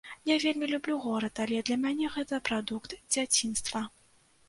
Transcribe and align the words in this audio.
Я 0.29 0.37
вельмі 0.43 0.69
люблю 0.71 0.95
горад, 1.03 1.43
але 1.45 1.61
для 1.69 1.79
мяне 1.85 2.11
гэта 2.17 2.43
прадукт 2.51 2.99
дзяцінства. 3.13 3.89